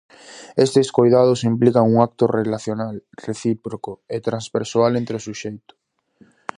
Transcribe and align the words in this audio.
Estes 0.65 0.87
coidados 0.97 1.39
implican 1.51 1.83
un 1.91 1.97
acto 2.07 2.23
relacional, 2.39 2.95
recíproco 3.27 3.91
e 4.15 4.17
transpersoal 4.27 4.91
entre 5.01 5.15
o 5.19 5.25
suxeito. 5.27 5.73